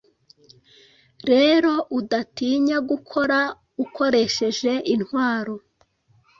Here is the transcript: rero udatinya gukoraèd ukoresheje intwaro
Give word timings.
rero 1.29 1.71
udatinya 1.99 2.77
gukoraèd 2.89 3.55
ukoresheje 3.83 4.71
intwaro 4.93 5.55